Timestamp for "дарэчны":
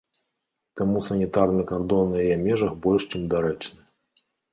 3.35-3.79